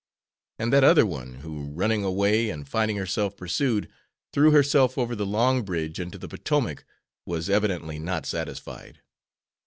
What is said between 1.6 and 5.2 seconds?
running away and finding herself pursued, threw herself over